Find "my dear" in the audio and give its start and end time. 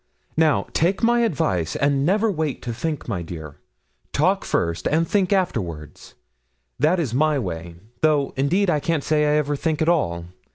3.07-3.57